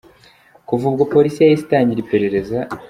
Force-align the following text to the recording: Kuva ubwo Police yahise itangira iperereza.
Kuva 0.67 0.83
ubwo 0.89 1.03
Police 1.13 1.39
yahise 1.41 1.61
itangira 1.65 1.99
iperereza. 2.01 2.57